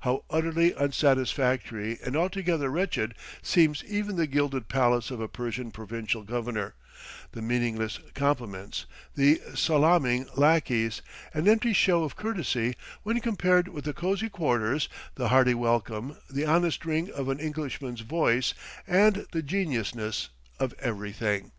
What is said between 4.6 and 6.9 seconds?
palace of a Persian provincial governor